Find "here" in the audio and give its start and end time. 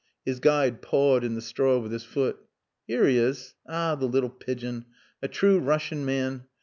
2.87-3.05